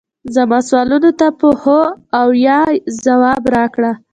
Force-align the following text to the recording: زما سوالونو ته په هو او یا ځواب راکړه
زما 0.35 0.59
سوالونو 0.69 1.11
ته 1.19 1.27
په 1.39 1.49
هو 1.61 1.81
او 2.19 2.27
یا 2.47 2.59
ځواب 3.05 3.43
راکړه 3.55 3.91